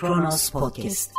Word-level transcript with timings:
Kronos 0.00 0.50
Podcast. 0.50 1.10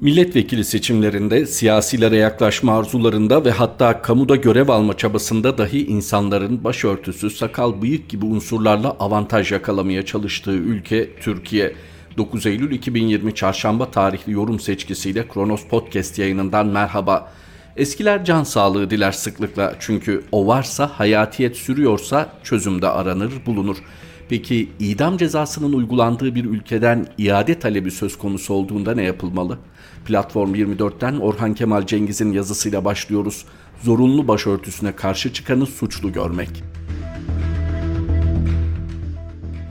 Milletvekili 0.00 0.64
seçimlerinde 0.64 1.46
siyasilere 1.46 2.16
yaklaşma 2.16 2.78
arzularında 2.78 3.44
ve 3.44 3.50
hatta 3.50 4.02
kamuda 4.02 4.36
görev 4.36 4.68
alma 4.68 4.96
çabasında 4.96 5.58
dahi 5.58 5.86
insanların 5.86 6.64
başörtüsü, 6.64 7.30
sakal, 7.30 7.82
bıyık 7.82 8.08
gibi 8.08 8.24
unsurlarla 8.24 8.90
avantaj 8.90 9.52
yakalamaya 9.52 10.06
çalıştığı 10.06 10.50
ülke 10.50 11.16
Türkiye. 11.20 11.74
9 12.16 12.46
Eylül 12.46 12.70
2020 12.70 13.34
Çarşamba 13.34 13.90
tarihli 13.90 14.32
yorum 14.32 14.60
seçkisiyle 14.60 15.28
Kronos 15.28 15.64
Podcast 15.64 16.18
yayınından 16.18 16.66
merhaba. 16.66 17.32
Eskiler 17.76 18.24
can 18.24 18.42
sağlığı 18.42 18.90
diler 18.90 19.12
sıklıkla 19.12 19.74
çünkü 19.80 20.24
o 20.32 20.46
varsa 20.46 20.86
hayatiyet 20.86 21.56
sürüyorsa 21.56 22.28
çözümde 22.44 22.88
aranır 22.88 23.32
bulunur. 23.46 23.76
Peki 24.28 24.68
idam 24.80 25.16
cezasının 25.16 25.72
uygulandığı 25.72 26.34
bir 26.34 26.44
ülkeden 26.44 27.06
iade 27.18 27.58
talebi 27.58 27.90
söz 27.90 28.18
konusu 28.18 28.54
olduğunda 28.54 28.94
ne 28.94 29.02
yapılmalı? 29.02 29.58
Platform 30.04 30.54
24'ten 30.54 31.14
Orhan 31.18 31.54
Kemal 31.54 31.86
Cengiz'in 31.86 32.32
yazısıyla 32.32 32.84
başlıyoruz. 32.84 33.44
Zorunlu 33.82 34.28
başörtüsüne 34.28 34.96
karşı 34.96 35.32
çıkanı 35.32 35.66
suçlu 35.66 36.12
görmek. 36.12 36.62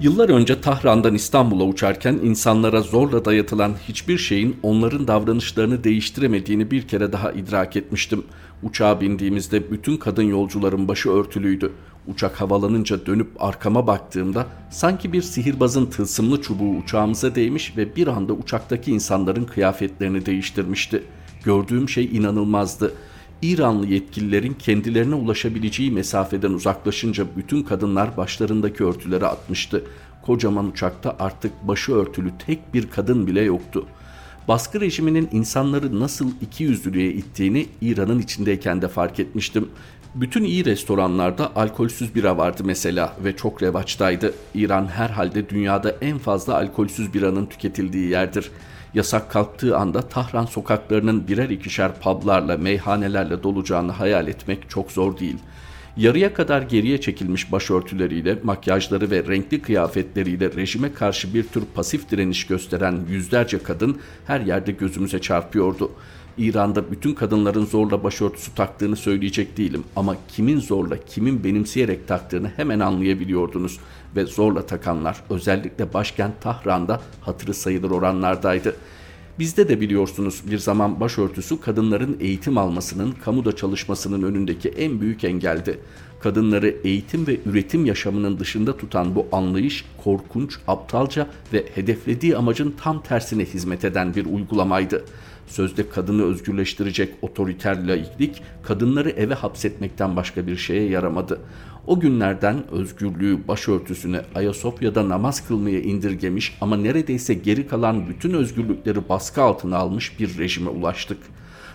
Yıllar 0.02 0.30
önce 0.30 0.62
Tahran'dan 0.62 1.16
İstanbul'a 1.16 1.64
uçarken 1.64 2.14
insanlara 2.14 2.82
zorla 2.82 3.26
dayatılan 3.26 3.74
hiçbir 3.88 4.18
şeyin 4.18 4.58
onların 4.64 5.08
davranışlarını 5.08 5.84
değiştiremediğini 5.84 6.72
bir 6.72 6.88
kere 6.88 7.14
daha 7.14 7.32
idrak 7.32 7.76
etmiştim. 7.76 8.24
Uçağa 8.64 9.02
bindiğimizde 9.02 9.72
bütün 9.72 9.98
kadın 9.98 10.24
yolcuların 10.24 10.88
başı 10.88 11.10
örtülüydü. 11.10 11.72
Uçak 12.08 12.42
havalanınca 12.42 13.06
dönüp 13.06 13.44
arkama 13.44 13.88
baktığımda 13.88 14.46
sanki 14.70 15.14
bir 15.14 15.22
sihirbazın 15.22 15.86
tılsımlı 15.86 16.42
çubuğu 16.42 16.78
uçağımıza 16.78 17.36
değmiş 17.36 17.78
ve 17.78 17.96
bir 17.96 18.08
anda 18.08 18.34
uçaktaki 18.34 18.92
insanların 18.92 19.46
kıyafetlerini 19.46 20.26
değiştirmişti. 20.26 21.04
Gördüğüm 21.44 21.90
şey 21.90 22.06
inanılmazdı. 22.06 22.94
İranlı 23.42 23.88
yetkililerin 23.88 24.54
kendilerine 24.54 25.16
ulaşabileceği 25.16 25.92
mesafeden 25.92 26.52
uzaklaşınca 26.52 27.26
bütün 27.38 27.64
kadınlar 27.64 28.18
başlarındaki 28.18 28.84
örtüleri 28.84 29.26
atmıştı. 29.26 29.84
Kocaman 30.22 30.68
uçakta 30.68 31.16
artık 31.20 31.52
başı 31.68 31.94
örtülü 31.94 32.32
tek 32.46 32.74
bir 32.74 32.90
kadın 32.90 33.28
bile 33.28 33.42
yoktu. 33.42 33.86
Baskı 34.48 34.82
rejiminin 34.82 35.30
insanları 35.32 36.00
nasıl 36.00 36.32
iki 36.42 36.64
yüzlülüğe 36.64 37.14
ittiğini 37.14 37.66
İran'ın 37.82 38.20
içindeyken 38.20 38.82
de 38.82 38.88
fark 38.88 39.20
etmiştim. 39.20 39.70
Bütün 40.16 40.44
iyi 40.44 40.66
restoranlarda 40.66 41.56
alkolsüz 41.56 42.16
bira 42.16 42.38
vardı 42.38 42.62
mesela 42.66 43.14
ve 43.24 43.36
çok 43.36 43.64
revaçtaydı. 43.64 44.34
İran 44.54 44.88
herhalde 44.88 45.50
dünyada 45.50 45.96
en 46.02 46.18
fazla 46.18 46.56
alkolsüz 46.56 47.14
biranın 47.14 47.46
tüketildiği 47.46 48.10
yerdir. 48.10 48.52
Yasak 48.94 49.32
kalktığı 49.32 49.78
anda 49.78 50.02
Tahran 50.02 50.46
sokaklarının 50.46 51.28
birer 51.28 51.50
ikişer 51.50 52.00
publarla, 52.00 52.58
meyhanelerle 52.58 53.44
dolacağını 53.44 53.92
hayal 53.92 54.28
etmek 54.28 54.70
çok 54.70 54.92
zor 54.92 55.20
değil. 55.20 55.38
Yarıya 55.98 56.34
kadar 56.34 56.62
geriye 56.62 57.02
çekilmiş 57.02 57.52
başörtüleriyle, 57.52 58.40
makyajları 58.44 59.12
ve 59.12 59.24
renkli 59.24 59.62
kıyafetleriyle 59.62 60.52
rejime 60.56 60.94
karşı 60.94 61.34
bir 61.34 61.44
tür 61.44 61.64
pasif 61.76 62.12
direniş 62.12 62.48
gösteren 62.48 63.00
yüzlerce 63.10 63.64
kadın 63.64 63.98
her 64.28 64.40
yerde 64.40 64.72
gözümüze 64.72 65.20
çarpıyordu. 65.20 65.92
İran'da 66.38 66.92
bütün 66.92 67.14
kadınların 67.14 67.66
zorla 67.66 68.04
başörtüsü 68.04 68.56
taktığını 68.56 68.96
söyleyecek 68.96 69.58
değilim 69.58 69.84
ama 69.96 70.16
kimin 70.28 70.60
zorla, 70.60 70.98
kimin 70.98 71.44
benimseyerek 71.44 72.08
taktığını 72.08 72.52
hemen 72.56 72.80
anlayabiliyordunuz 72.80 73.80
ve 74.16 74.26
zorla 74.26 74.66
takanlar 74.66 75.18
özellikle 75.30 75.94
başkent 75.94 76.42
Tahran'da 76.42 77.02
hatırı 77.22 77.54
sayılır 77.54 77.92
oranlardaydı. 77.92 78.76
Bizde 79.40 79.70
de 79.70 79.82
biliyorsunuz 79.82 80.42
bir 80.52 80.58
zaman 80.58 81.00
başörtüsü 81.00 81.62
kadınların 81.62 82.18
eğitim 82.20 82.58
almasının, 82.58 83.12
kamuda 83.12 83.56
çalışmasının 83.56 84.24
önündeki 84.24 84.70
en 84.70 85.02
büyük 85.02 85.24
engeldi. 85.24 85.80
Kadınları 86.20 86.76
eğitim 86.84 87.28
ve 87.28 87.38
üretim 87.46 87.86
yaşamının 87.86 88.40
dışında 88.40 88.78
tutan 88.78 89.16
bu 89.16 89.28
anlayış 89.32 89.86
korkunç, 90.04 90.58
aptalca 90.68 91.28
ve 91.54 91.66
hedeflediği 91.76 92.38
amacın 92.38 92.76
tam 92.84 93.04
tersine 93.04 93.46
hizmet 93.46 93.86
eden 93.86 94.16
bir 94.16 94.26
uygulamaydı. 94.26 95.06
Sözde 95.48 95.90
kadını 95.90 96.24
özgürleştirecek 96.24 97.14
otoriter 97.22 97.88
laiklik 97.88 98.42
kadınları 98.64 99.10
eve 99.10 99.34
hapsetmekten 99.34 100.16
başka 100.16 100.48
bir 100.48 100.58
şeye 100.58 100.90
yaramadı. 100.90 101.40
O 101.88 102.00
günlerden 102.00 102.72
özgürlüğü 102.72 103.48
başörtüsüne 103.48 104.22
Ayasofya'da 104.36 105.10
namaz 105.10 105.48
kılmaya 105.48 105.82
indirgemiş 105.82 106.58
ama 106.62 106.78
neredeyse 106.78 107.34
geri 107.34 107.68
kalan 107.68 108.10
bütün 108.10 108.34
özgürlükleri 108.34 109.10
baskı 109.10 109.42
altına 109.42 109.78
almış 109.78 110.20
bir 110.20 110.38
rejime 110.38 110.70
ulaştık. 110.70 111.18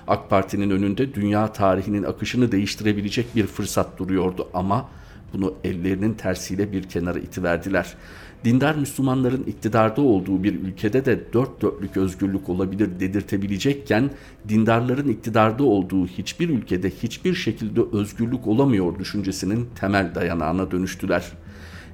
AK 0.09 0.31
Parti'nin 0.31 0.71
önünde 0.71 1.15
dünya 1.15 1.53
tarihinin 1.53 2.03
akışını 2.03 2.53
değiştirebilecek 2.53 3.37
bir 3.37 3.47
fırsat 3.47 3.99
duruyordu 3.99 4.49
ama 4.55 4.89
bunu 5.33 5.55
ellerinin 5.65 6.15
tersiyle 6.15 6.73
bir 6.73 6.83
kenara 6.83 7.19
itiverdiler. 7.19 7.95
Dindar 8.45 8.75
Müslümanların 8.75 9.45
iktidarda 9.45 10.01
olduğu 10.01 10.43
bir 10.43 10.55
ülkede 10.55 11.05
de 11.05 11.33
dört 11.33 11.63
dörtlük 11.63 11.97
özgürlük 11.97 12.49
olabilir 12.49 12.91
dedirtebilecekken 13.01 14.11
dindarların 14.49 15.09
iktidarda 15.09 15.65
olduğu 15.65 16.07
hiçbir 16.07 16.49
ülkede 16.49 16.91
hiçbir 16.91 17.35
şekilde 17.35 17.81
özgürlük 17.93 18.47
olamıyor 18.47 18.99
düşüncesinin 18.99 19.69
temel 19.81 20.15
dayanağına 20.15 20.71
dönüştüler. 20.71 21.33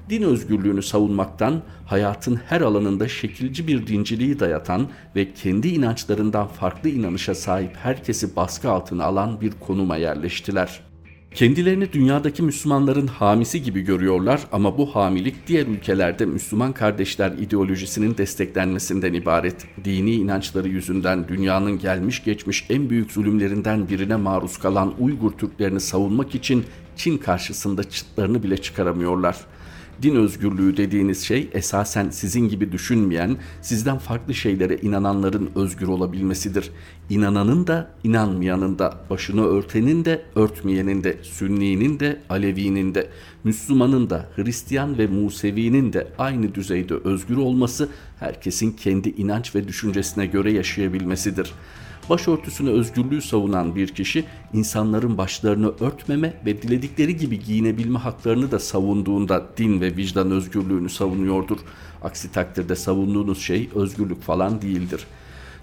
Din 0.09 0.21
özgürlüğünü 0.21 0.81
savunmaktan 0.81 1.61
hayatın 1.85 2.35
her 2.35 2.61
alanında 2.61 3.07
şekilci 3.07 3.67
bir 3.67 3.87
dinciliği 3.87 4.39
dayatan 4.39 4.87
ve 5.15 5.33
kendi 5.33 5.67
inançlarından 5.67 6.47
farklı 6.47 6.89
inanışa 6.89 7.35
sahip 7.35 7.75
herkesi 7.75 8.35
baskı 8.35 8.71
altına 8.71 9.03
alan 9.03 9.41
bir 9.41 9.51
konuma 9.51 9.97
yerleştiler.'' 9.97 10.88
Kendilerini 11.33 11.93
dünyadaki 11.93 12.43
Müslümanların 12.43 13.07
hamisi 13.07 13.63
gibi 13.63 13.81
görüyorlar 13.81 14.41
ama 14.51 14.77
bu 14.77 14.95
hamilik 14.95 15.47
diğer 15.47 15.67
ülkelerde 15.67 16.25
Müslüman 16.25 16.73
kardeşler 16.73 17.31
ideolojisinin 17.31 18.17
desteklenmesinden 18.17 19.13
ibaret. 19.13 19.65
Dini 19.83 20.11
inançları 20.11 20.67
yüzünden 20.67 21.27
dünyanın 21.27 21.79
gelmiş 21.79 22.23
geçmiş 22.23 22.65
en 22.69 22.89
büyük 22.89 23.11
zulümlerinden 23.11 23.89
birine 23.89 24.15
maruz 24.15 24.57
kalan 24.57 24.93
Uygur 24.99 25.31
Türklerini 25.31 25.79
savunmak 25.79 26.35
için 26.35 26.65
Çin 26.95 27.17
karşısında 27.17 27.83
çıtlarını 27.83 28.43
bile 28.43 28.57
çıkaramıyorlar.'' 28.57 29.58
Din 30.01 30.15
özgürlüğü 30.15 30.77
dediğiniz 30.77 31.21
şey 31.21 31.49
esasen 31.53 32.09
sizin 32.09 32.49
gibi 32.49 32.71
düşünmeyen, 32.71 33.37
sizden 33.61 33.97
farklı 33.97 34.33
şeylere 34.33 34.77
inananların 34.77 35.49
özgür 35.55 35.87
olabilmesidir. 35.87 36.71
İnananın 37.09 37.67
da, 37.67 37.91
inanmayanın 38.03 38.79
da, 38.79 38.97
başını 39.09 39.45
örtenin 39.45 40.05
de, 40.05 40.21
örtmeyenin 40.35 41.03
de, 41.03 41.17
Sünni'nin 41.23 41.99
de, 41.99 42.21
Alevi'nin 42.29 42.95
de, 42.95 43.09
Müslümanın 43.43 44.09
da, 44.09 44.29
Hristiyan 44.35 44.97
ve 44.97 45.07
Musevi'nin 45.07 45.93
de 45.93 46.07
aynı 46.17 46.55
düzeyde 46.55 46.93
özgür 46.93 47.37
olması 47.37 47.89
herkesin 48.19 48.71
kendi 48.71 49.09
inanç 49.09 49.55
ve 49.55 49.67
düşüncesine 49.67 50.25
göre 50.25 50.51
yaşayabilmesidir.'' 50.51 51.78
Başörtüsüne 52.09 52.69
özgürlüğü 52.69 53.21
savunan 53.21 53.75
bir 53.75 53.87
kişi 53.87 54.25
insanların 54.53 55.17
başlarını 55.17 55.71
örtmeme 55.79 56.33
ve 56.45 56.61
diledikleri 56.61 57.17
gibi 57.17 57.39
giyinebilme 57.39 57.99
haklarını 57.99 58.51
da 58.51 58.59
savunduğunda 58.59 59.45
din 59.57 59.81
ve 59.81 59.95
vicdan 59.95 60.31
özgürlüğünü 60.31 60.89
savunuyordur. 60.89 61.57
Aksi 62.03 62.31
takdirde 62.31 62.75
savunduğunuz 62.75 63.41
şey 63.41 63.69
özgürlük 63.75 64.21
falan 64.21 64.61
değildir. 64.61 65.05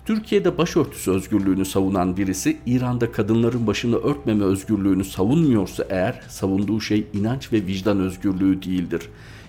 Türkiye'de 0.07 0.59
başörtüsü 0.59 1.11
özgürlüğünü 1.11 1.65
savunan 1.65 2.17
birisi 2.17 2.59
İran'da 2.67 3.13
kadınların 3.13 3.67
başını 3.67 3.97
örtmeme 3.97 4.45
özgürlüğünü 4.45 5.05
savunmuyorsa 5.05 5.87
eğer 5.91 6.21
savunduğu 6.29 6.81
şey 6.81 7.07
inanç 7.13 7.53
ve 7.53 7.67
vicdan 7.67 8.01
özgürlüğü 8.01 8.63
değildir. 8.63 9.03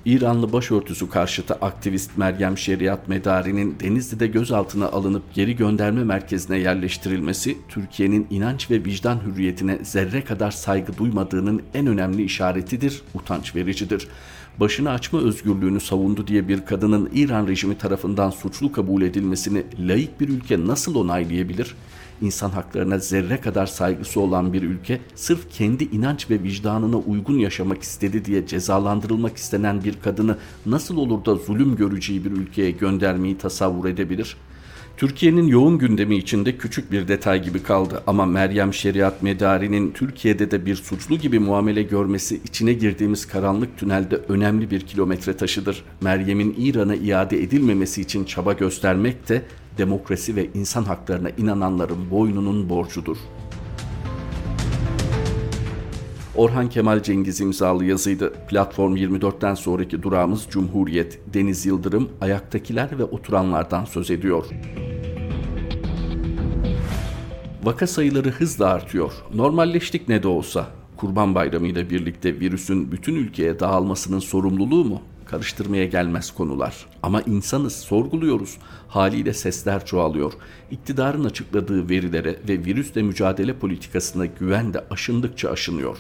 İranlı 0.07 0.53
başörtüsü 0.53 1.09
karşıtı 1.09 1.53
aktivist 1.53 2.17
Meryem 2.17 2.57
Şeriat 2.57 3.07
Medari'nin 3.07 3.79
Denizli'de 3.79 4.27
gözaltına 4.27 4.87
alınıp 4.87 5.33
geri 5.33 5.55
gönderme 5.55 6.03
merkezine 6.03 6.57
yerleştirilmesi 6.57 7.57
Türkiye'nin 7.69 8.27
inanç 8.29 8.71
ve 8.71 8.85
vicdan 8.85 9.19
hürriyetine 9.25 9.79
zerre 9.83 10.23
kadar 10.23 10.51
saygı 10.51 10.97
duymadığının 10.97 11.61
en 11.73 11.87
önemli 11.87 12.23
işaretidir, 12.23 13.01
utanç 13.13 13.55
vericidir. 13.55 14.07
Başını 14.59 14.89
açma 14.89 15.19
özgürlüğünü 15.19 15.79
savundu 15.79 16.27
diye 16.27 16.47
bir 16.47 16.65
kadının 16.65 17.09
İran 17.13 17.47
rejimi 17.47 17.77
tarafından 17.77 18.29
suçlu 18.29 18.71
kabul 18.71 19.01
edilmesini 19.01 19.63
laik 19.79 20.19
bir 20.19 20.29
ülke 20.29 20.67
nasıl 20.67 20.95
onaylayabilir? 20.95 21.75
İnsan 22.21 22.49
haklarına 22.49 22.99
zerre 22.99 23.41
kadar 23.41 23.65
saygısı 23.65 24.19
olan 24.19 24.53
bir 24.53 24.61
ülke 24.61 25.01
sırf 25.15 25.51
kendi 25.51 25.83
inanç 25.83 26.29
ve 26.29 26.43
vicdanına 26.43 26.97
uygun 26.97 27.39
yaşamak 27.39 27.83
istedi 27.83 28.25
diye 28.25 28.47
cezalandırılmak 28.47 29.37
istenen 29.37 29.83
bir 29.83 29.93
kadını 30.03 30.37
nasıl 30.65 30.97
olur 30.97 31.25
da 31.25 31.35
zulüm 31.35 31.75
göreceği 31.75 32.25
bir 32.25 32.31
ülkeye 32.31 32.71
göndermeyi 32.71 33.37
tasavvur 33.37 33.85
edebilir? 33.85 34.37
Türkiye'nin 34.97 35.47
yoğun 35.47 35.77
gündemi 35.77 36.17
içinde 36.17 36.57
küçük 36.57 36.91
bir 36.91 37.07
detay 37.07 37.43
gibi 37.43 37.63
kaldı 37.63 38.03
ama 38.07 38.25
Meryem 38.25 38.73
Şeriat 38.73 39.23
Medari'nin 39.23 39.91
Türkiye'de 39.91 40.51
de 40.51 40.65
bir 40.65 40.75
suçlu 40.75 41.17
gibi 41.17 41.39
muamele 41.39 41.83
görmesi 41.83 42.41
içine 42.45 42.73
girdiğimiz 42.73 43.25
karanlık 43.25 43.77
tünelde 43.77 44.15
önemli 44.15 44.71
bir 44.71 44.81
kilometre 44.81 45.37
taşıdır. 45.37 45.83
Meryem'in 46.01 46.55
İran'a 46.57 46.95
iade 46.95 47.43
edilmemesi 47.43 48.01
için 48.01 48.25
çaba 48.25 48.53
göstermek 48.53 49.29
de 49.29 49.41
demokrasi 49.77 50.35
ve 50.35 50.49
insan 50.53 50.83
haklarına 50.83 51.29
inananların 51.29 52.11
boynunun 52.11 52.69
borcudur. 52.69 53.17
Orhan 56.35 56.69
Kemal 56.69 57.03
Cengiz 57.03 57.41
imzalı 57.41 57.85
yazıydı. 57.85 58.33
Platform 58.47 58.95
24'ten 58.95 59.55
sonraki 59.55 60.03
durağımız 60.03 60.47
Cumhuriyet, 60.49 61.19
Deniz 61.33 61.65
Yıldırım, 61.65 62.09
ayaktakiler 62.21 62.99
ve 62.99 63.03
oturanlardan 63.03 63.85
söz 63.85 64.11
ediyor. 64.11 64.45
Vaka 67.63 67.87
sayıları 67.87 68.29
hızla 68.29 68.67
artıyor. 68.67 69.11
Normalleştik 69.33 70.09
ne 70.09 70.23
de 70.23 70.27
olsa. 70.27 70.67
Kurban 70.97 71.35
Bayramı 71.35 71.67
ile 71.67 71.89
birlikte 71.89 72.39
virüsün 72.39 72.91
bütün 72.91 73.15
ülkeye 73.15 73.59
dağılmasının 73.59 74.19
sorumluluğu 74.19 74.85
mu? 74.85 75.01
Karıştırmaya 75.27 75.85
gelmez 75.85 76.31
konular. 76.31 76.85
Ama 77.03 77.21
insanız, 77.21 77.75
sorguluyoruz. 77.75 78.57
Haliyle 78.87 79.33
sesler 79.33 79.85
çoğalıyor. 79.85 80.33
İktidarın 80.71 81.23
açıkladığı 81.23 81.89
verilere 81.89 82.39
ve 82.49 82.65
virüsle 82.65 83.01
mücadele 83.01 83.53
politikasına 83.53 84.25
güven 84.25 84.73
de 84.73 84.85
aşındıkça 84.89 85.49
aşınıyor. 85.49 85.97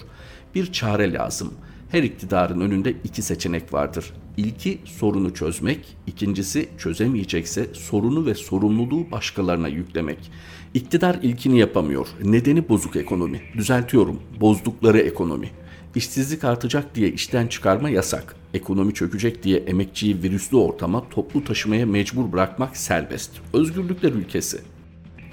Bir 0.55 0.71
çare 0.71 1.13
lazım. 1.13 1.53
Her 1.91 2.03
iktidarın 2.03 2.61
önünde 2.61 2.95
iki 3.03 3.21
seçenek 3.21 3.73
vardır. 3.73 4.13
İlki 4.37 4.79
sorunu 4.85 5.33
çözmek, 5.33 5.97
ikincisi 6.07 6.69
çözemeyecekse 6.77 7.67
sorunu 7.73 8.25
ve 8.25 8.35
sorumluluğu 8.35 9.11
başkalarına 9.11 9.67
yüklemek. 9.67 10.31
İktidar 10.73 11.15
ilkini 11.21 11.59
yapamıyor. 11.59 12.07
Nedeni 12.23 12.69
bozuk 12.69 12.95
ekonomi. 12.95 13.41
Düzeltiyorum, 13.57 14.19
bozdukları 14.41 14.99
ekonomi. 14.99 15.49
İşsizlik 15.95 16.43
artacak 16.43 16.95
diye 16.95 17.09
işten 17.09 17.47
çıkarma 17.47 17.89
yasak. 17.89 18.35
Ekonomi 18.57 18.93
çökecek 18.93 19.43
diye 19.43 19.57
emekçiyi 19.57 20.23
virüslü 20.23 20.57
ortama 20.57 21.09
toplu 21.09 21.43
taşımaya 21.43 21.85
mecbur 21.85 22.31
bırakmak 22.31 22.77
serbest. 22.77 23.31
Özgürlükler 23.53 24.11
ülkesi. 24.11 24.61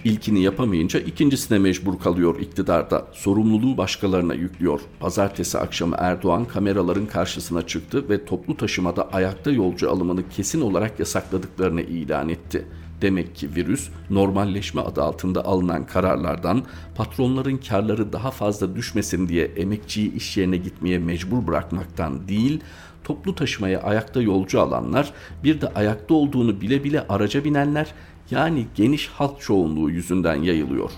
İlkini 0.05 0.43
yapamayınca 0.43 1.01
ikincisine 1.01 1.59
mecbur 1.59 1.99
kalıyor 1.99 2.41
iktidarda. 2.41 3.07
Sorumluluğu 3.13 3.77
başkalarına 3.77 4.35
yüklüyor. 4.35 4.81
Pazartesi 5.01 5.59
akşamı 5.59 5.97
Erdoğan 5.99 6.45
kameraların 6.45 7.07
karşısına 7.07 7.67
çıktı 7.67 8.09
ve 8.09 8.25
toplu 8.25 8.57
taşımada 8.57 9.09
ayakta 9.13 9.51
yolcu 9.51 9.91
alımını 9.91 10.29
kesin 10.29 10.61
olarak 10.61 10.99
yasakladıklarını 10.99 11.83
ilan 11.83 12.29
etti. 12.29 12.67
Demek 13.03 13.37
ki 13.37 13.49
virüs 13.57 13.89
normalleşme 14.11 14.81
adı 14.81 15.03
altında 15.03 15.45
alınan 15.45 15.87
kararlardan 15.87 16.63
patronların 16.97 17.57
karları 17.57 18.13
daha 18.13 18.31
fazla 18.31 18.77
düşmesin 18.77 19.29
diye 19.29 19.45
emekçiyi 19.45 20.15
iş 20.15 20.37
yerine 20.37 20.57
gitmeye 20.57 20.99
mecbur 20.99 21.47
bırakmaktan 21.47 22.29
değil, 22.29 22.61
toplu 23.05 23.35
taşımaya 23.35 23.83
ayakta 23.83 24.23
yolcu 24.23 24.61
alanlar, 24.61 25.13
bir 25.45 25.61
de 25.61 25.69
ayakta 25.69 26.15
olduğunu 26.15 26.61
bile 26.61 26.85
bile 26.85 27.07
araca 27.09 27.45
binenler 27.45 27.95
yani 28.31 28.67
geniş 28.75 29.09
halk 29.09 29.41
çoğunluğu 29.41 29.91
yüzünden 29.91 30.43
yayılıyor. 30.43 30.91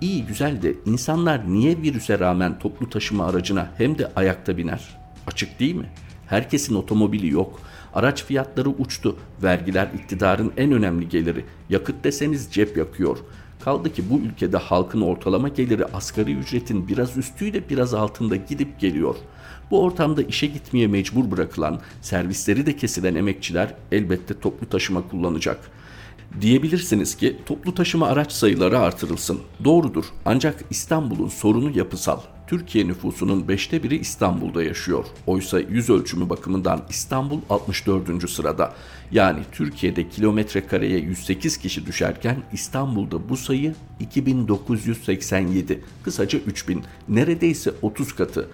İyi 0.00 0.24
güzel 0.24 0.62
de 0.62 0.74
insanlar 0.86 1.52
niye 1.52 1.82
virüse 1.82 2.18
rağmen 2.18 2.58
toplu 2.58 2.90
taşıma 2.90 3.26
aracına 3.26 3.70
hem 3.78 3.98
de 3.98 4.12
ayakta 4.16 4.56
biner? 4.56 4.98
Açık 5.26 5.60
değil 5.60 5.74
mi? 5.74 5.90
Herkesin 6.26 6.74
otomobili 6.74 7.32
yok. 7.32 7.60
Araç 7.94 8.24
fiyatları 8.24 8.68
uçtu. 8.68 9.16
Vergiler 9.42 9.88
iktidarın 9.94 10.52
en 10.56 10.72
önemli 10.72 11.08
geliri. 11.08 11.44
Yakıt 11.70 12.04
deseniz 12.04 12.52
cep 12.52 12.76
yakıyor. 12.76 13.18
Kaldı 13.64 13.92
ki 13.92 14.10
bu 14.10 14.18
ülkede 14.18 14.56
halkın 14.56 15.00
ortalama 15.00 15.48
geliri 15.48 15.84
asgari 15.84 16.32
ücretin 16.34 16.88
biraz 16.88 17.16
üstüyle 17.16 17.68
biraz 17.68 17.94
altında 17.94 18.36
gidip 18.36 18.80
geliyor. 18.80 19.14
Bu 19.72 19.82
ortamda 19.82 20.22
işe 20.22 20.46
gitmeye 20.46 20.86
mecbur 20.86 21.30
bırakılan, 21.30 21.80
servisleri 22.00 22.66
de 22.66 22.76
kesilen 22.76 23.14
emekçiler 23.14 23.74
elbette 23.92 24.40
toplu 24.40 24.68
taşıma 24.68 25.08
kullanacak.'' 25.08 25.82
Diyebilirsiniz 26.40 27.16
ki 27.16 27.36
toplu 27.46 27.74
taşıma 27.74 28.06
araç 28.06 28.32
sayıları 28.32 28.78
artırılsın. 28.78 29.40
Doğrudur 29.64 30.04
ancak 30.24 30.64
İstanbul'un 30.70 31.28
sorunu 31.28 31.78
yapısal. 31.78 32.20
Türkiye 32.46 32.88
nüfusunun 32.88 33.48
beşte 33.48 33.82
biri 33.82 33.96
İstanbul'da 33.96 34.62
yaşıyor. 34.62 35.04
Oysa 35.26 35.60
yüz 35.60 35.90
ölçümü 35.90 36.30
bakımından 36.30 36.82
İstanbul 36.90 37.40
64. 37.50 38.30
sırada. 38.30 38.74
Yani 39.12 39.40
Türkiye'de 39.52 40.08
kilometre 40.08 40.66
kareye 40.66 40.98
108 40.98 41.56
kişi 41.56 41.86
düşerken 41.86 42.36
İstanbul'da 42.52 43.28
bu 43.28 43.36
sayı 43.36 43.74
2987. 44.00 45.84
Kısaca 46.04 46.38
3000. 46.38 46.82
Neredeyse 47.08 47.72
30 47.82 48.12
katı. 48.12 48.48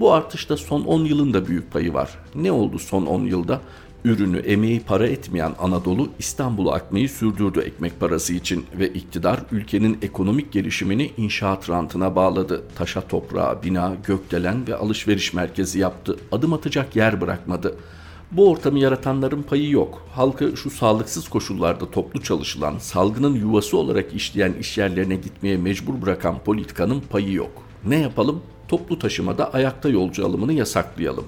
Bu 0.00 0.12
artışta 0.12 0.56
son 0.56 0.84
10 0.84 1.04
yılın 1.04 1.34
da 1.34 1.46
büyük 1.46 1.72
payı 1.72 1.94
var. 1.94 2.18
Ne 2.34 2.52
oldu 2.52 2.78
son 2.78 3.06
10 3.06 3.24
yılda? 3.24 3.60
ürünü, 4.04 4.38
emeği 4.38 4.80
para 4.80 5.06
etmeyen 5.06 5.54
Anadolu 5.58 6.08
İstanbul'a 6.18 6.72
akmayı 6.74 7.08
sürdürdü 7.08 7.60
ekmek 7.60 8.00
parası 8.00 8.34
için 8.34 8.66
ve 8.78 8.88
iktidar 8.88 9.40
ülkenin 9.52 9.98
ekonomik 10.02 10.52
gelişimini 10.52 11.10
inşaat 11.16 11.70
rantına 11.70 12.16
bağladı. 12.16 12.62
Taşa 12.76 13.00
toprağa, 13.00 13.62
bina, 13.62 13.96
gökdelen 14.06 14.66
ve 14.66 14.76
alışveriş 14.76 15.32
merkezi 15.34 15.78
yaptı. 15.78 16.16
Adım 16.32 16.52
atacak 16.52 16.96
yer 16.96 17.20
bırakmadı. 17.20 17.76
Bu 18.32 18.50
ortamı 18.50 18.78
yaratanların 18.78 19.42
payı 19.42 19.70
yok. 19.70 20.02
Halkı 20.12 20.56
şu 20.56 20.70
sağlıksız 20.70 21.28
koşullarda 21.28 21.90
toplu 21.90 22.22
çalışılan, 22.22 22.78
salgının 22.78 23.34
yuvası 23.34 23.76
olarak 23.76 24.14
işleyen 24.14 24.52
işyerlerine 24.60 25.16
gitmeye 25.16 25.56
mecbur 25.56 26.02
bırakan 26.02 26.38
politikanın 26.38 27.00
payı 27.00 27.32
yok. 27.32 27.52
Ne 27.86 27.98
yapalım? 27.98 28.42
Toplu 28.74 28.98
taşımada 28.98 29.52
ayakta 29.52 29.88
yolcu 29.88 30.26
alımını 30.26 30.52
yasaklayalım. 30.52 31.24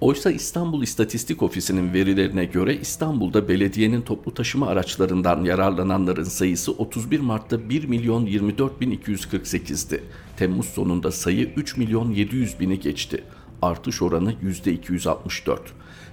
Oysa 0.00 0.30
İstanbul 0.30 0.82
İstatistik 0.82 1.42
Ofisi'nin 1.42 1.92
verilerine 1.92 2.44
göre 2.44 2.76
İstanbul'da 2.76 3.48
belediyenin 3.48 4.02
toplu 4.02 4.34
taşıma 4.34 4.66
araçlarından 4.66 5.44
yararlananların 5.44 6.24
sayısı 6.24 6.72
31 6.72 7.20
Mart'ta 7.20 7.68
1 7.68 7.84
milyon 7.84 8.26
24 8.26 8.80
bin 8.80 8.98
248'di. 8.98 10.00
Temmuz 10.36 10.66
sonunda 10.66 11.12
sayı 11.12 11.50
3 11.56 11.76
milyon 11.76 12.10
700 12.10 12.60
bini 12.60 12.80
geçti. 12.80 13.24
Artış 13.62 14.02
oranı 14.02 14.32
%264. 14.32 15.58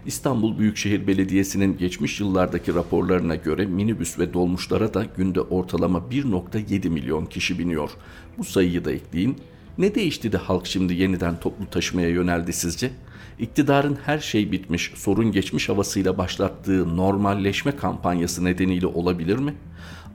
İstanbul 0.05 0.59
Büyükşehir 0.59 1.07
Belediyesi'nin 1.07 1.77
geçmiş 1.77 2.19
yıllardaki 2.19 2.75
raporlarına 2.75 3.35
göre 3.35 3.65
minibüs 3.65 4.19
ve 4.19 4.33
dolmuşlara 4.33 4.93
da 4.93 5.05
günde 5.17 5.41
ortalama 5.41 5.99
1.7 5.99 6.89
milyon 6.89 7.25
kişi 7.25 7.59
biniyor. 7.59 7.89
Bu 8.37 8.43
sayıyı 8.43 8.85
da 8.85 8.91
ekleyin. 8.91 9.37
Ne 9.77 9.95
değişti 9.95 10.31
de 10.31 10.37
halk 10.37 10.67
şimdi 10.67 10.93
yeniden 10.93 11.39
toplu 11.39 11.69
taşımaya 11.69 12.09
yöneldi 12.09 12.53
sizce? 12.53 12.91
iktidarın 13.39 13.97
her 14.05 14.19
şey 14.19 14.51
bitmiş, 14.51 14.91
sorun 14.95 15.31
geçmiş 15.31 15.69
havasıyla 15.69 16.17
başlattığı 16.17 16.97
normalleşme 16.97 17.75
kampanyası 17.75 18.45
nedeniyle 18.45 18.87
olabilir 18.87 19.37
mi? 19.37 19.53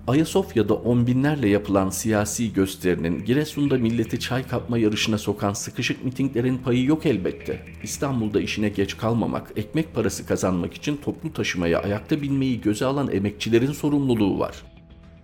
Ayasofya'da 0.07 0.75
on 0.75 1.07
binlerle 1.07 1.49
yapılan 1.49 1.91
siyasi 1.91 2.53
gösterinin 2.53 3.25
Giresun'da 3.25 3.79
milleti 3.79 4.21
çay 4.21 4.47
kapma 4.47 4.79
yarışına 4.79 5.19
sokan 5.19 5.53
sıkışık 5.53 6.05
mitinglerin 6.05 6.59
payı 6.59 6.85
yok 6.85 7.07
elbette. 7.07 7.63
İstanbul'da 7.83 8.41
işine 8.41 8.69
geç 8.69 8.97
kalmamak, 8.97 9.53
ekmek 9.57 9.95
parası 9.95 10.27
kazanmak 10.27 10.75
için 10.75 10.97
toplu 10.97 11.33
taşımaya 11.33 11.83
ayakta 11.83 12.23
binmeyi 12.23 12.61
göze 12.61 12.85
alan 12.85 13.13
emekçilerin 13.13 13.73
sorumluluğu 13.73 14.39
var. 14.39 14.76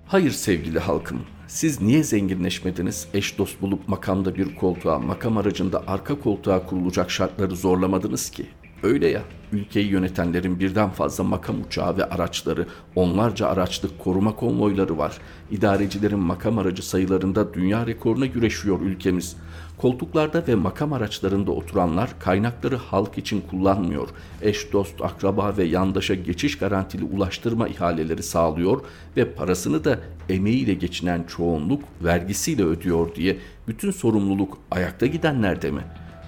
Hayır 0.06 0.30
sevgili 0.30 0.78
halkım, 0.78 1.20
siz 1.46 1.80
niye 1.80 2.02
zenginleşmediniz? 2.04 3.08
Eş 3.14 3.38
dost 3.38 3.60
bulup 3.62 3.88
makamda 3.88 4.34
bir 4.34 4.54
koltuğa, 4.54 4.98
makam 4.98 5.36
aracında 5.36 5.82
arka 5.86 6.20
koltuğa 6.20 6.66
kurulacak 6.66 7.10
şartları 7.10 7.56
zorlamadınız 7.56 8.30
ki. 8.30 8.46
Öyle 8.82 9.08
ya, 9.08 9.22
ülkeyi 9.52 9.86
yönetenlerin 9.86 10.60
birden 10.60 10.90
fazla 10.90 11.24
makam 11.24 11.60
uçağı 11.60 11.96
ve 11.96 12.04
araçları, 12.04 12.66
onlarca 12.94 13.46
araçlık 13.46 13.98
koruma 13.98 14.36
konvoyları 14.36 14.98
var. 14.98 15.18
İdarecilerin 15.50 16.18
makam 16.18 16.58
aracı 16.58 16.88
sayılarında 16.88 17.54
dünya 17.54 17.86
rekoruna 17.86 18.26
güreşiyor 18.26 18.80
ülkemiz. 18.80 19.36
Koltuklarda 19.82 20.46
ve 20.48 20.54
makam 20.54 20.92
araçlarında 20.92 21.52
oturanlar 21.52 22.10
kaynakları 22.18 22.76
halk 22.76 23.18
için 23.18 23.40
kullanmıyor. 23.50 24.08
Eş, 24.42 24.72
dost, 24.72 25.02
akraba 25.02 25.56
ve 25.56 25.64
yandaşa 25.64 26.14
geçiş 26.14 26.58
garantili 26.58 27.04
ulaştırma 27.04 27.68
ihaleleri 27.68 28.22
sağlıyor 28.22 28.80
ve 29.16 29.34
parasını 29.34 29.84
da 29.84 29.98
emeğiyle 30.28 30.74
geçinen 30.74 31.22
çoğunluk 31.22 31.82
vergisiyle 32.04 32.64
ödüyor 32.64 33.14
diye 33.14 33.38
bütün 33.68 33.90
sorumluluk 33.90 34.58
ayakta 34.70 35.06
gidenlerde 35.06 35.70
mi? 35.70 35.82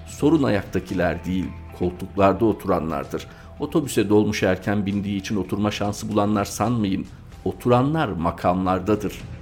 Sorun 0.07 0.43
ayaktakiler 0.43 1.25
değil, 1.25 1.47
koltuklarda 1.79 2.45
oturanlardır. 2.45 3.27
Otobüse 3.59 4.09
dolmuş 4.09 4.43
erken 4.43 4.85
bindiği 4.85 5.19
için 5.19 5.35
oturma 5.35 5.71
şansı 5.71 6.09
bulanlar 6.09 6.45
sanmayın. 6.45 7.05
Oturanlar 7.45 8.07
makamlardadır.'' 8.07 9.34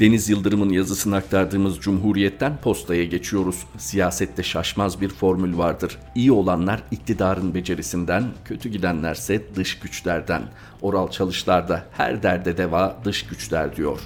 Deniz 0.00 0.28
Yıldırım'ın 0.28 0.68
yazısını 0.68 1.16
aktardığımız 1.16 1.78
Cumhuriyet'ten 1.78 2.56
postaya 2.56 3.04
geçiyoruz. 3.04 3.66
Siyasette 3.78 4.42
şaşmaz 4.42 5.00
bir 5.00 5.08
formül 5.08 5.58
vardır. 5.58 5.98
İyi 6.14 6.32
olanlar 6.32 6.82
iktidarın 6.90 7.54
becerisinden, 7.54 8.24
kötü 8.44 8.68
gidenlerse 8.68 9.42
dış 9.54 9.78
güçlerden. 9.78 10.42
Oral 10.82 11.10
çalışlarda 11.10 11.86
her 11.92 12.22
derde 12.22 12.56
deva 12.56 12.96
dış 13.04 13.26
güçler 13.26 13.76
diyor. 13.76 14.00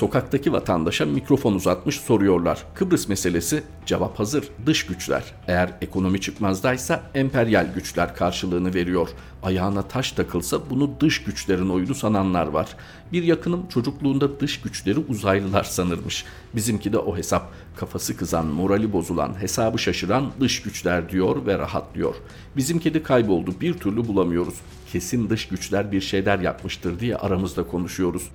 Sokaktaki 0.00 0.52
vatandaşa 0.52 1.06
mikrofon 1.06 1.54
uzatmış 1.54 2.00
soruyorlar. 2.00 2.64
Kıbrıs 2.74 3.08
meselesi 3.08 3.62
cevap 3.86 4.18
hazır. 4.18 4.48
Dış 4.66 4.86
güçler. 4.86 5.24
Eğer 5.48 5.72
ekonomi 5.80 6.20
çıkmazdaysa 6.20 7.02
emperyal 7.14 7.66
güçler 7.74 8.14
karşılığını 8.14 8.74
veriyor. 8.74 9.08
Ayağına 9.42 9.82
taş 9.82 10.12
takılsa 10.12 10.70
bunu 10.70 10.90
dış 11.00 11.24
güçlerin 11.24 11.68
oyunu 11.68 11.94
sananlar 11.94 12.46
var. 12.46 12.68
Bir 13.12 13.22
yakınım 13.22 13.68
çocukluğunda 13.68 14.40
dış 14.40 14.60
güçleri 14.60 14.98
uzaylılar 14.98 15.64
sanırmış. 15.64 16.24
Bizimki 16.54 16.92
de 16.92 16.98
o 16.98 17.16
hesap. 17.16 17.52
Kafası 17.76 18.16
kızan, 18.16 18.46
morali 18.46 18.92
bozulan, 18.92 19.40
hesabı 19.40 19.78
şaşıran 19.78 20.32
dış 20.40 20.62
güçler 20.62 21.10
diyor 21.10 21.46
ve 21.46 21.58
rahatlıyor. 21.58 22.14
Bizimki 22.56 22.94
de 22.94 23.02
kayboldu. 23.02 23.54
Bir 23.60 23.74
türlü 23.74 24.08
bulamıyoruz. 24.08 24.54
Kesin 24.92 25.30
dış 25.30 25.48
güçler 25.48 25.92
bir 25.92 26.00
şeyler 26.00 26.38
yapmıştır 26.38 27.00
diye 27.00 27.16
aramızda 27.16 27.66
konuşuyoruz. 27.66 28.30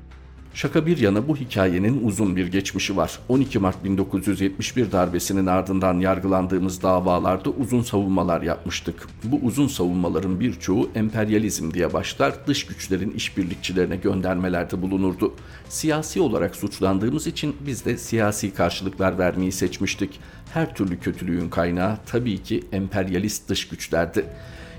Şaka 0.55 0.85
bir 0.85 0.97
yana 0.97 1.27
bu 1.27 1.37
hikayenin 1.37 2.07
uzun 2.07 2.35
bir 2.35 2.47
geçmişi 2.47 2.97
var. 2.97 3.19
12 3.29 3.59
Mart 3.59 3.83
1971 3.83 4.91
darbesinin 4.91 5.45
ardından 5.45 5.99
yargılandığımız 5.99 6.83
davalarda 6.83 7.49
uzun 7.49 7.81
savunmalar 7.81 8.41
yapmıştık. 8.41 9.07
Bu 9.23 9.39
uzun 9.43 9.67
savunmaların 9.67 10.39
birçoğu 10.39 10.89
emperyalizm 10.95 11.73
diye 11.73 11.93
başlar, 11.93 12.47
dış 12.47 12.65
güçlerin 12.65 13.11
işbirlikçilerine 13.11 13.95
göndermelerde 13.95 14.81
bulunurdu. 14.81 15.33
Siyasi 15.69 16.21
olarak 16.21 16.55
suçlandığımız 16.55 17.27
için 17.27 17.55
biz 17.65 17.85
de 17.85 17.97
siyasi 17.97 18.53
karşılıklar 18.53 19.17
vermeyi 19.17 19.51
seçmiştik. 19.51 20.19
Her 20.53 20.75
türlü 20.75 20.99
kötülüğün 20.99 21.49
kaynağı 21.49 21.97
tabii 22.05 22.43
ki 22.43 22.63
emperyalist 22.71 23.49
dış 23.49 23.67
güçlerdi. 23.67 24.25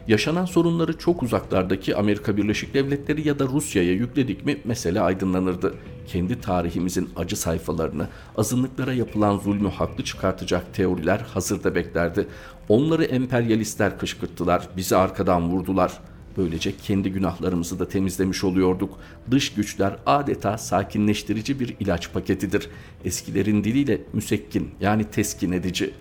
Yaşanan 0.08 0.44
sorunları 0.44 0.98
çok 0.98 1.22
uzaklardaki 1.22 1.96
Amerika 1.96 2.36
Birleşik 2.36 2.74
Devletleri 2.74 3.28
ya 3.28 3.38
da 3.38 3.44
Rusya'ya 3.44 3.92
yükledik 3.92 4.46
mi 4.46 4.58
mesele 4.64 5.00
aydınlanırdı. 5.00 5.74
Kendi 6.06 6.40
tarihimizin 6.40 7.10
acı 7.16 7.36
sayfalarını, 7.36 8.08
azınlıklara 8.36 8.92
yapılan 8.92 9.38
zulmü 9.38 9.68
haklı 9.68 10.04
çıkartacak 10.04 10.74
teoriler 10.74 11.18
hazırda 11.18 11.74
beklerdi. 11.74 12.26
Onları 12.68 13.04
emperyalistler 13.04 13.98
kışkırttılar, 13.98 14.68
bizi 14.76 14.96
arkadan 14.96 15.50
vurdular.'' 15.50 16.16
Böylece 16.36 16.76
kendi 16.76 17.12
günahlarımızı 17.12 17.78
da 17.78 17.88
temizlemiş 17.88 18.44
oluyorduk. 18.44 18.98
Dış 19.30 19.54
güçler 19.54 19.96
adeta 20.06 20.58
sakinleştirici 20.58 21.60
bir 21.60 21.76
ilaç 21.80 22.12
paketidir. 22.12 22.68
Eskilerin 23.04 23.64
diliyle 23.64 24.00
müsekkin 24.12 24.70
yani 24.80 25.04
teskin 25.04 25.52
edici 25.52 25.94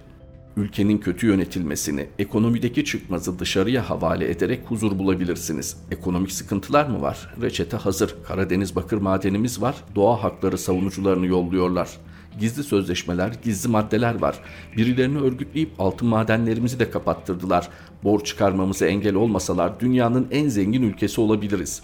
ülkenin 0.58 0.98
kötü 0.98 1.28
yönetilmesini, 1.28 2.08
ekonomideki 2.20 2.86
çıkmazı 2.86 3.40
dışarıya 3.40 3.90
havale 3.90 4.32
ederek 4.32 4.62
huzur 4.68 5.00
bulabilirsiniz. 5.00 5.78
Ekonomik 5.92 6.32
sıkıntılar 6.32 6.86
mı 6.86 7.02
var? 7.02 7.34
Reçete 7.42 7.78
hazır. 7.78 8.16
Karadeniz 8.28 8.76
bakır 8.76 8.98
madenimiz 8.98 9.62
var. 9.62 9.76
Doğa 9.96 10.24
hakları 10.24 10.58
savunucularını 10.58 11.28
yolluyorlar. 11.28 11.90
Gizli 12.40 12.64
sözleşmeler, 12.64 13.32
gizli 13.44 13.70
maddeler 13.70 14.22
var. 14.22 14.40
Birilerini 14.78 15.18
örgütleyip 15.18 15.70
altın 15.80 16.08
madenlerimizi 16.08 16.80
de 16.80 16.90
kapattırdılar. 16.90 17.70
Borç 18.04 18.26
çıkarmamıza 18.26 18.86
engel 18.86 19.16
olmasalar 19.16 19.80
dünyanın 19.80 20.28
en 20.32 20.48
zengin 20.48 20.84
ülkesi 20.84 21.22
olabiliriz. 21.22 21.82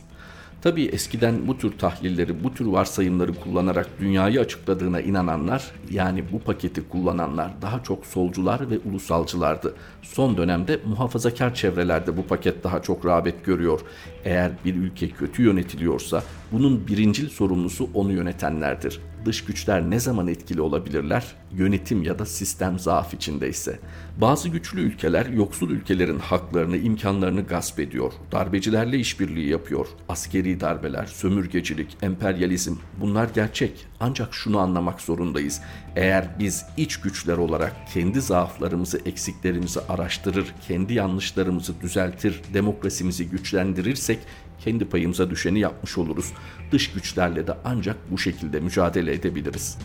Tabii 0.61 0.85
eskiden 0.85 1.47
bu 1.47 1.57
tür 1.57 1.77
tahlilleri, 1.77 2.43
bu 2.43 2.53
tür 2.53 2.65
varsayımları 2.65 3.33
kullanarak 3.33 3.89
dünyayı 3.99 4.39
açıkladığına 4.39 5.01
inananlar, 5.01 5.71
yani 5.91 6.23
bu 6.31 6.39
paketi 6.39 6.89
kullananlar 6.89 7.51
daha 7.61 7.83
çok 7.83 8.05
solcular 8.05 8.69
ve 8.69 8.79
ulusalcılardı. 8.79 9.75
Son 10.01 10.37
dönemde 10.37 10.79
muhafazakar 10.85 11.55
çevrelerde 11.55 12.17
bu 12.17 12.23
paket 12.23 12.63
daha 12.63 12.81
çok 12.81 13.05
rağbet 13.05 13.45
görüyor. 13.45 13.81
Eğer 14.25 14.51
bir 14.65 14.75
ülke 14.75 15.09
kötü 15.09 15.43
yönetiliyorsa 15.43 16.23
bunun 16.51 16.87
birincil 16.87 17.29
sorumlusu 17.29 17.89
onu 17.93 18.11
yönetenlerdir 18.11 18.99
dış 19.25 19.45
güçler 19.45 19.89
ne 19.89 19.99
zaman 19.99 20.27
etkili 20.27 20.61
olabilirler? 20.61 21.35
Yönetim 21.53 22.03
ya 22.03 22.19
da 22.19 22.25
sistem 22.25 22.79
zaaf 22.79 23.13
içindeyse. 23.13 23.79
Bazı 24.17 24.49
güçlü 24.49 24.81
ülkeler 24.81 25.25
yoksul 25.25 25.69
ülkelerin 25.69 26.19
haklarını, 26.19 26.77
imkanlarını 26.77 27.41
gasp 27.41 27.79
ediyor. 27.79 28.13
Darbecilerle 28.31 28.97
işbirliği 28.97 29.49
yapıyor. 29.49 29.87
Askeri 30.09 30.59
darbeler, 30.59 31.05
sömürgecilik, 31.05 31.97
emperyalizm 32.01 32.75
bunlar 33.01 33.29
gerçek. 33.35 33.87
Ancak 33.99 34.33
şunu 34.33 34.59
anlamak 34.59 35.01
zorundayız. 35.01 35.61
Eğer 35.95 36.27
biz 36.39 36.65
iç 36.77 36.97
güçler 36.97 37.37
olarak 37.37 37.87
kendi 37.93 38.21
zaaflarımızı, 38.21 39.01
eksiklerimizi 39.05 39.79
araştırır, 39.89 40.53
kendi 40.67 40.93
yanlışlarımızı 40.93 41.81
düzeltir, 41.81 42.41
demokrasimizi 42.53 43.29
güçlendirirsek 43.29 44.19
kendi 44.63 44.85
payımıza 44.85 45.29
düşeni 45.29 45.59
yapmış 45.59 45.97
oluruz. 45.97 46.33
Dış 46.71 46.91
güçlerle 46.91 47.47
de 47.47 47.53
ancak 47.65 48.11
bu 48.11 48.17
şekilde 48.17 48.59
mücadele 48.59 49.13
edebiliriz. 49.13 49.77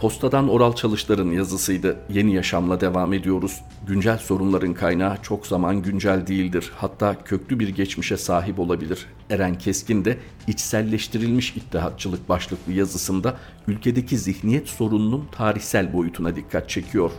Postadan 0.00 0.48
Oral 0.48 0.74
Çalışlar'ın 0.74 1.32
yazısıydı. 1.32 1.96
Yeni 2.10 2.34
yaşamla 2.34 2.80
devam 2.80 3.12
ediyoruz. 3.12 3.60
Güncel 3.86 4.18
sorunların 4.18 4.74
kaynağı 4.74 5.22
çok 5.22 5.46
zaman 5.46 5.82
güncel 5.82 6.26
değildir. 6.26 6.72
Hatta 6.76 7.24
köklü 7.24 7.60
bir 7.60 7.68
geçmişe 7.68 8.16
sahip 8.16 8.58
olabilir. 8.58 9.06
Eren 9.30 9.58
Keskin 9.58 10.04
de 10.04 10.18
içselleştirilmiş 10.46 11.56
ittihatçılık 11.56 12.28
başlıklı 12.28 12.72
yazısında 12.72 13.36
ülkedeki 13.66 14.18
zihniyet 14.18 14.68
sorununun 14.68 15.28
tarihsel 15.32 15.92
boyutuna 15.92 16.36
dikkat 16.36 16.68
çekiyor. 16.68 17.10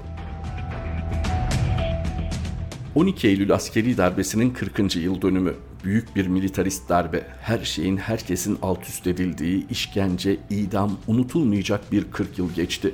12 2.95 3.27
Eylül 3.27 3.53
askeri 3.53 3.97
darbesinin 3.97 4.49
40. 4.49 4.95
yıl 4.95 5.21
dönümü. 5.21 5.53
Büyük 5.83 6.15
bir 6.15 6.27
militarist 6.27 6.89
darbe. 6.89 7.27
Her 7.41 7.59
şeyin 7.59 7.97
herkesin 7.97 8.57
alt 8.61 8.89
üst 8.89 9.07
edildiği, 9.07 9.67
işkence, 9.69 10.37
idam, 10.49 10.97
unutulmayacak 11.07 11.91
bir 11.91 12.11
40 12.11 12.37
yıl 12.37 12.53
geçti 12.53 12.93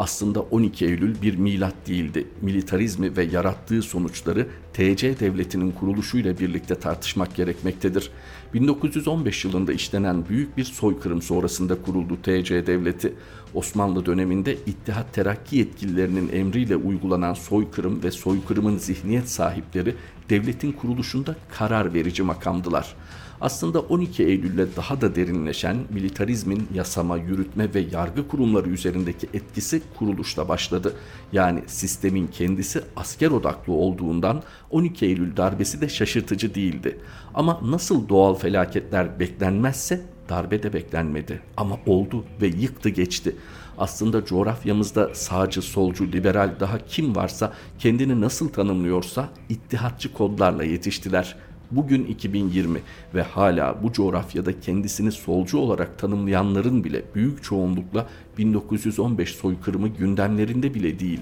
aslında 0.00 0.40
12 0.40 0.86
Eylül 0.86 1.22
bir 1.22 1.36
milat 1.36 1.74
değildi. 1.86 2.26
Militarizmi 2.42 3.16
ve 3.16 3.24
yarattığı 3.24 3.82
sonuçları 3.82 4.46
TC 4.72 5.20
devletinin 5.20 5.72
kuruluşuyla 5.72 6.38
birlikte 6.38 6.74
tartışmak 6.74 7.36
gerekmektedir. 7.36 8.10
1915 8.54 9.44
yılında 9.44 9.72
işlenen 9.72 10.28
büyük 10.28 10.56
bir 10.56 10.64
soykırım 10.64 11.22
sonrasında 11.22 11.82
kuruldu 11.82 12.16
TC 12.22 12.66
devleti. 12.66 13.14
Osmanlı 13.54 14.06
döneminde 14.06 14.54
İttihat 14.66 15.14
Terakki 15.14 15.56
yetkililerinin 15.56 16.32
emriyle 16.32 16.76
uygulanan 16.76 17.34
soykırım 17.34 18.02
ve 18.02 18.10
soykırımın 18.10 18.78
zihniyet 18.78 19.28
sahipleri 19.28 19.94
devletin 20.30 20.72
kuruluşunda 20.72 21.36
karar 21.58 21.94
verici 21.94 22.22
makamdılar 22.22 22.94
aslında 23.40 23.80
12 23.80 24.24
Eylül'le 24.24 24.76
daha 24.76 25.00
da 25.00 25.14
derinleşen 25.14 25.76
militarizmin 25.90 26.68
yasama, 26.74 27.16
yürütme 27.16 27.74
ve 27.74 27.80
yargı 27.92 28.28
kurumları 28.28 28.68
üzerindeki 28.68 29.28
etkisi 29.34 29.82
kuruluşta 29.98 30.48
başladı. 30.48 30.94
Yani 31.32 31.62
sistemin 31.66 32.26
kendisi 32.26 32.82
asker 32.96 33.30
odaklı 33.30 33.72
olduğundan 33.72 34.42
12 34.70 35.06
Eylül 35.06 35.36
darbesi 35.36 35.80
de 35.80 35.88
şaşırtıcı 35.88 36.54
değildi. 36.54 36.98
Ama 37.34 37.60
nasıl 37.64 38.08
doğal 38.08 38.34
felaketler 38.34 39.20
beklenmezse 39.20 40.00
darbe 40.28 40.62
de 40.62 40.72
beklenmedi 40.72 41.40
ama 41.56 41.76
oldu 41.86 42.24
ve 42.42 42.46
yıktı 42.46 42.88
geçti. 42.88 43.36
Aslında 43.78 44.24
coğrafyamızda 44.24 45.14
sağcı, 45.14 45.62
solcu, 45.62 46.12
liberal 46.12 46.50
daha 46.60 46.78
kim 46.78 47.16
varsa 47.16 47.52
kendini 47.78 48.20
nasıl 48.20 48.48
tanımlıyorsa 48.48 49.28
ittihatçı 49.48 50.12
kodlarla 50.12 50.64
yetiştiler. 50.64 51.36
Bugün 51.70 52.04
2020 52.04 52.80
ve 53.14 53.22
hala 53.22 53.82
bu 53.82 53.92
coğrafyada 53.92 54.60
kendisini 54.60 55.12
solcu 55.12 55.58
olarak 55.58 55.98
tanımlayanların 55.98 56.84
bile 56.84 57.02
büyük 57.14 57.42
çoğunlukla 57.42 58.06
1915 58.38 59.34
soykırımı 59.34 59.88
gündemlerinde 59.88 60.74
bile 60.74 60.98
değil. 60.98 61.20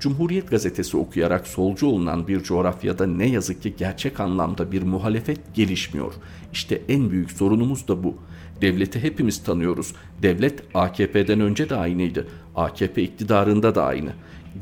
Cumhuriyet 0.00 0.50
gazetesi 0.50 0.96
okuyarak 0.96 1.46
solcu 1.46 1.86
olunan 1.86 2.28
bir 2.28 2.42
coğrafyada 2.42 3.06
ne 3.06 3.28
yazık 3.28 3.62
ki 3.62 3.74
gerçek 3.78 4.20
anlamda 4.20 4.72
bir 4.72 4.82
muhalefet 4.82 5.54
gelişmiyor. 5.54 6.14
İşte 6.52 6.82
en 6.88 7.10
büyük 7.10 7.30
sorunumuz 7.30 7.88
da 7.88 8.04
bu. 8.04 8.16
Devleti 8.60 9.00
hepimiz 9.02 9.42
tanıyoruz. 9.42 9.94
Devlet 10.22 10.62
AKP'den 10.74 11.40
önce 11.40 11.70
de 11.70 11.76
aynıydı. 11.76 12.26
AKP 12.56 13.02
iktidarında 13.02 13.74
da 13.74 13.84
aynı 13.84 14.12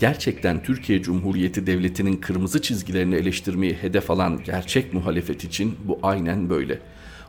gerçekten 0.00 0.62
Türkiye 0.62 1.02
Cumhuriyeti 1.02 1.66
Devleti'nin 1.66 2.16
kırmızı 2.16 2.62
çizgilerini 2.62 3.14
eleştirmeyi 3.14 3.74
hedef 3.74 4.10
alan 4.10 4.40
gerçek 4.44 4.94
muhalefet 4.94 5.44
için 5.44 5.76
bu 5.84 5.98
aynen 6.02 6.50
böyle. 6.50 6.80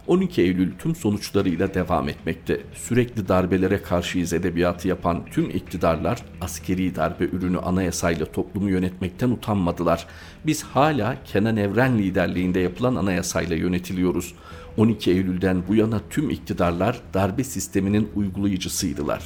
12 0.07 0.41
Eylül 0.41 0.71
tüm 0.79 0.95
sonuçlarıyla 0.95 1.73
devam 1.73 2.09
etmekte. 2.09 2.61
Sürekli 2.73 3.27
darbelere 3.27 3.81
karşıyız 3.81 4.33
edebiyatı 4.33 4.87
yapan 4.87 5.25
tüm 5.25 5.49
iktidarlar 5.49 6.21
askeri 6.41 6.95
darbe 6.95 7.23
ürünü 7.25 7.57
anayasayla 7.57 8.25
toplumu 8.25 8.69
yönetmekten 8.69 9.29
utanmadılar. 9.29 10.07
Biz 10.45 10.63
hala 10.63 11.17
Kenan 11.25 11.57
Evren 11.57 11.97
liderliğinde 11.97 12.59
yapılan 12.59 12.95
anayasayla 12.95 13.55
yönetiliyoruz. 13.55 14.33
12 14.77 15.11
Eylül'den 15.11 15.63
bu 15.67 15.75
yana 15.75 16.01
tüm 16.09 16.29
iktidarlar 16.29 17.01
darbe 17.13 17.43
sisteminin 17.43 18.09
uygulayıcısıydılar. 18.15 19.23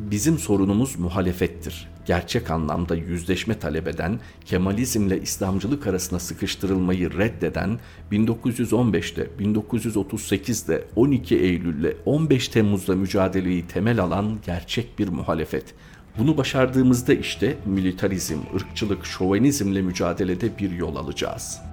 Bizim 0.00 0.38
sorunumuz 0.38 0.98
muhalefettir. 0.98 1.88
Gerçek 2.06 2.50
anlamda 2.50 2.96
yüzleşme 2.96 3.58
talep 3.58 3.88
eden, 3.88 4.20
Kemalizmle 4.44 5.20
İslamcılık 5.20 5.86
arasına 5.86 6.18
sıkıştırılmayı 6.18 7.18
reddeden, 7.18 7.78
1915'te, 8.12 9.28
1938'de, 9.40 10.84
12 10.96 11.36
Eylül'le 11.36 11.96
15 12.04 12.48
Temmuz'da 12.48 12.94
mücadeleyi 12.94 13.66
temel 13.66 14.00
alan 14.00 14.38
gerçek 14.46 14.98
bir 14.98 15.08
muhalefet. 15.08 15.74
Bunu 16.18 16.36
başardığımızda 16.36 17.14
işte 17.14 17.58
militarizm, 17.66 18.38
ırkçılık, 18.54 19.06
şovenizmle 19.06 19.82
mücadelede 19.82 20.58
bir 20.58 20.70
yol 20.70 20.96
alacağız.'' 20.96 21.69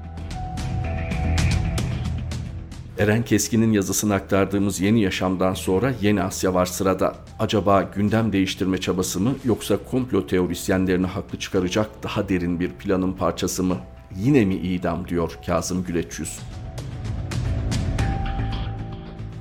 Eren 2.99 3.25
Keskin'in 3.25 3.71
yazısını 3.71 4.13
aktardığımız 4.13 4.81
Yeni 4.81 5.01
Yaşam'dan 5.01 5.53
sonra 5.53 5.93
Yeni 6.01 6.23
Asya 6.23 6.53
var 6.53 6.65
sırada. 6.65 7.15
Acaba 7.39 7.81
gündem 7.95 8.33
değiştirme 8.33 8.77
çabası 8.77 9.19
mı 9.19 9.35
yoksa 9.45 9.77
komplo 9.91 10.27
teorisyenlerini 10.27 11.07
haklı 11.07 11.39
çıkaracak 11.39 12.03
daha 12.03 12.29
derin 12.29 12.59
bir 12.59 12.69
planın 12.69 13.13
parçası 13.13 13.63
mı? 13.63 13.77
Yine 14.15 14.45
mi 14.45 14.55
idam 14.55 15.07
diyor 15.07 15.37
Kazım 15.45 15.83
Güleçyüz. 15.83 16.39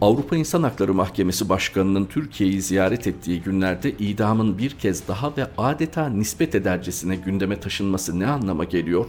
Avrupa 0.01 0.37
İnsan 0.37 0.63
Hakları 0.63 0.95
Mahkemesi 0.95 1.49
Başkanı'nın 1.49 2.05
Türkiye'yi 2.05 2.63
ziyaret 2.63 3.07
ettiği 3.07 3.43
günlerde 3.43 3.93
idamın 3.93 4.59
bir 4.59 4.71
kez 4.71 5.09
daha 5.09 5.37
ve 5.37 5.47
adeta 5.59 6.09
nispet 6.09 6.55
edercesine 6.55 7.17
gündeme 7.17 7.61
taşınması 7.61 8.19
ne 8.19 8.27
anlama 8.27 8.65
geliyor? 8.65 9.07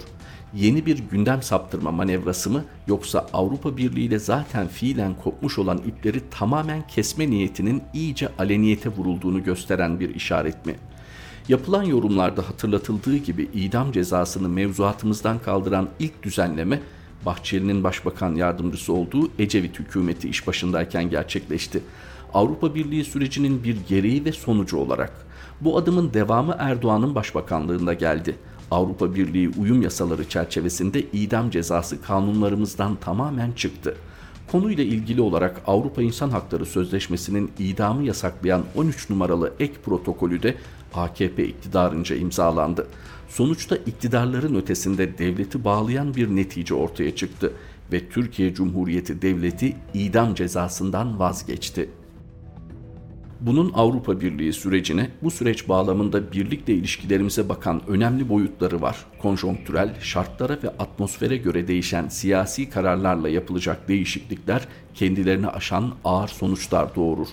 yeni 0.53 0.86
bir 0.86 0.98
gündem 1.12 1.41
saptırma 1.41 1.91
manevrası 1.91 2.50
mı 2.50 2.63
yoksa 2.88 3.27
Avrupa 3.34 3.77
Birliği 3.77 4.06
ile 4.06 4.20
zaten 4.20 4.67
fiilen 4.67 5.15
kopmuş 5.24 5.60
olan 5.60 5.77
ipleri 5.77 6.22
tamamen 6.32 6.88
kesme 6.88 7.29
niyetinin 7.29 7.84
iyice 7.94 8.29
aleniyete 8.39 8.89
vurulduğunu 8.89 9.44
gösteren 9.44 10.00
bir 10.00 10.15
işaret 10.15 10.65
mi? 10.65 10.75
Yapılan 11.48 11.84
yorumlarda 11.84 12.50
hatırlatıldığı 12.50 13.17
gibi 13.17 13.50
idam 13.53 13.91
cezasını 13.91 14.50
mevzuatımızdan 14.50 15.39
kaldıran 15.39 15.89
ilk 16.00 16.24
düzenleme 16.24 16.79
Bahçeli'nin 17.26 17.84
başbakan 17.84 18.36
yardımcısı 18.36 18.94
olduğu 18.94 19.30
Ecevit 19.40 19.80
hükümeti 19.80 20.30
iş 20.30 20.48
başındayken 20.48 21.10
gerçekleşti. 21.10 21.84
Avrupa 22.34 22.76
Birliği 22.76 23.06
sürecinin 23.06 23.64
bir 23.64 23.78
gereği 23.88 24.26
ve 24.26 24.32
sonucu 24.32 24.78
olarak 24.78 25.28
bu 25.62 25.78
adımın 25.78 26.14
devamı 26.14 26.56
Erdoğan'ın 26.60 27.16
başbakanlığında 27.16 27.94
geldi. 27.94 28.36
Avrupa 28.72 29.16
Birliği 29.16 29.50
uyum 29.58 29.82
yasaları 29.82 30.30
çerçevesinde 30.30 31.02
idam 31.02 31.50
cezası 31.50 32.02
kanunlarımızdan 32.02 32.96
tamamen 32.96 33.52
çıktı. 33.52 33.96
Konuyla 34.52 34.84
ilgili 34.84 35.22
olarak 35.22 35.62
Avrupa 35.68 36.02
İnsan 36.02 36.30
Hakları 36.30 36.66
Sözleşmesi'nin 36.66 37.52
idamı 37.60 38.04
yasaklayan 38.04 38.64
13 38.76 39.10
numaralı 39.10 39.54
ek 39.60 39.74
protokolü 39.86 40.44
de 40.44 40.56
AKP 40.98 41.48
iktidarınca 41.48 42.16
imzalandı. 42.16 42.88
Sonuçta 43.30 43.75
iktidarların 43.75 44.56
ötesinde 44.56 45.18
devleti 45.18 45.63
bağlayan 45.63 46.16
bir 46.16 46.27
netice 46.27 46.74
ortaya 46.74 47.16
çıktı 47.16 47.54
ve 47.92 48.10
Türkiye 48.10 48.54
Cumhuriyeti 48.54 49.22
Devleti 49.22 49.75
idam 49.94 50.36
cezasından 50.36 51.20
vazgeçti. 51.20 51.89
Bunun 53.42 53.72
Avrupa 53.74 54.22
Birliği 54.22 54.54
sürecine, 54.54 55.10
bu 55.24 55.32
süreç 55.32 55.70
bağlamında 55.70 56.32
birlikte 56.32 56.74
ilişkilerimize 56.74 57.50
bakan 57.50 57.82
önemli 57.88 58.30
boyutları 58.30 58.82
var. 58.82 59.06
Konjonktürel, 59.22 59.96
şartlara 60.01 60.58
ve 60.63 60.70
atmosfere 60.70 61.38
göre 61.38 61.68
değişen 61.68 62.08
siyasi 62.08 62.70
kararlarla 62.70 63.30
yapılacak 63.30 63.88
değişiklikler 63.88 64.68
kendilerini 64.94 65.48
aşan 65.48 65.94
ağır 66.04 66.27
sonuçlar 66.27 66.96
doğurur. 66.96 67.27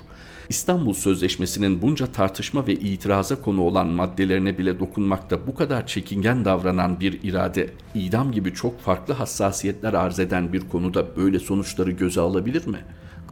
İstanbul 0.49 0.93
Sözleşmesi'nin 0.93 1.83
bunca 1.83 2.07
tartışma 2.07 2.67
ve 2.67 2.75
itiraza 2.75 3.43
konu 3.43 3.63
olan 3.63 3.87
maddelerine 3.87 4.59
bile 4.59 4.81
dokunmakta 4.81 5.47
bu 5.47 5.55
kadar 5.55 5.87
çekingen 5.87 6.45
davranan 6.45 7.01
bir 7.01 7.23
irade, 7.23 7.71
idam 7.95 8.33
gibi 8.33 8.55
çok 8.55 8.81
farklı 8.81 9.15
hassasiyetler 9.15 9.93
arz 9.93 10.19
eden 10.19 10.53
bir 10.53 10.61
konuda 10.61 11.17
böyle 11.17 11.39
sonuçları 11.39 11.91
göze 11.91 12.21
alabilir 12.21 12.67
mi?'' 12.67 12.85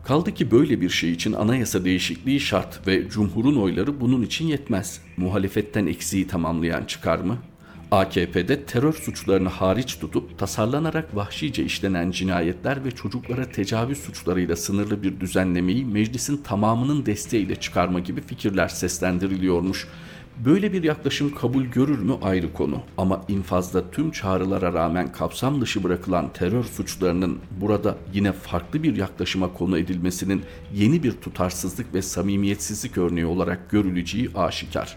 Kaldı 0.04 0.34
ki 0.34 0.50
böyle 0.50 0.80
bir 0.80 0.88
şey 0.88 1.12
için 1.12 1.32
anayasa 1.32 1.84
değişikliği 1.84 2.40
şart 2.40 2.86
ve 2.86 3.08
cumhurun 3.08 3.56
oyları 3.56 4.00
bunun 4.00 4.22
için 4.22 4.46
yetmez. 4.46 5.00
Muhalefetten 5.16 5.86
eksiği 5.86 6.26
tamamlayan 6.26 6.84
çıkar 6.84 7.18
mı? 7.18 7.38
AKP'de 7.92 8.64
terör 8.64 8.92
suçlarını 8.92 9.48
hariç 9.48 9.98
tutup 9.98 10.38
tasarlanarak 10.38 11.16
vahşice 11.16 11.64
işlenen 11.64 12.10
cinayetler 12.10 12.84
ve 12.84 12.90
çocuklara 12.90 13.44
tecavüz 13.50 13.98
suçlarıyla 13.98 14.56
sınırlı 14.56 15.02
bir 15.02 15.20
düzenlemeyi 15.20 15.84
meclisin 15.84 16.36
tamamının 16.36 17.06
desteğiyle 17.06 17.56
çıkarma 17.56 18.00
gibi 18.00 18.20
fikirler 18.20 18.68
seslendiriliyormuş. 18.68 19.88
Böyle 20.44 20.72
bir 20.72 20.82
yaklaşım 20.82 21.34
kabul 21.34 21.64
görür 21.64 21.98
mü 21.98 22.12
ayrı 22.22 22.52
konu 22.52 22.82
ama 22.98 23.24
infazda 23.28 23.90
tüm 23.90 24.10
çağrılara 24.10 24.72
rağmen 24.72 25.12
kapsam 25.12 25.60
dışı 25.60 25.84
bırakılan 25.84 26.32
terör 26.32 26.64
suçlarının 26.64 27.38
burada 27.60 27.96
yine 28.14 28.32
farklı 28.32 28.82
bir 28.82 28.96
yaklaşıma 28.96 29.52
konu 29.52 29.78
edilmesinin 29.78 30.42
yeni 30.74 31.02
bir 31.02 31.12
tutarsızlık 31.12 31.94
ve 31.94 32.02
samimiyetsizlik 32.02 32.98
örneği 32.98 33.26
olarak 33.26 33.70
görüleceği 33.70 34.30
aşikar. 34.34 34.96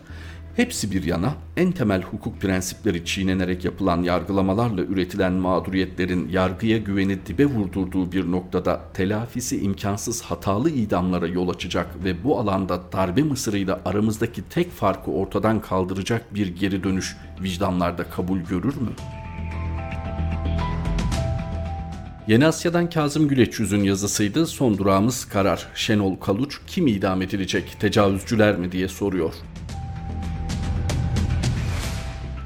Hepsi 0.55 0.91
bir 0.91 1.03
yana 1.03 1.33
en 1.57 1.71
temel 1.71 2.01
hukuk 2.01 2.41
prensipleri 2.41 3.05
çiğnenerek 3.05 3.65
yapılan 3.65 4.03
yargılamalarla 4.03 4.81
üretilen 4.81 5.33
mağduriyetlerin 5.33 6.29
yargıya 6.29 6.77
güveni 6.77 7.25
dibe 7.25 7.45
vurdurduğu 7.45 8.11
bir 8.11 8.31
noktada 8.31 8.81
telafisi 8.93 9.61
imkansız 9.61 10.21
hatalı 10.21 10.69
idamlara 10.69 11.27
yol 11.27 11.49
açacak 11.49 12.03
ve 12.03 12.23
bu 12.23 12.39
alanda 12.39 12.81
darbe 12.93 13.23
mısırıyla 13.23 13.81
aramızdaki 13.85 14.49
tek 14.49 14.71
farkı 14.71 15.11
ortadan 15.11 15.61
kaldıracak 15.61 16.35
bir 16.35 16.47
geri 16.47 16.83
dönüş 16.83 17.17
vicdanlarda 17.41 18.03
kabul 18.03 18.39
görür 18.39 18.75
mü? 18.75 18.91
Yeni 22.27 22.45
Asya'dan 22.45 22.89
Kazım 22.89 23.27
Güleç 23.27 23.59
yazısıydı. 23.73 24.47
Son 24.47 24.77
durağımız 24.77 25.25
karar. 25.25 25.67
Şenol 25.75 26.15
Kaluç 26.15 26.59
kim 26.67 26.87
idam 26.87 27.21
edilecek? 27.21 27.77
Tecavüzcüler 27.79 28.57
mi 28.57 28.71
diye 28.71 28.87
soruyor. 28.87 29.33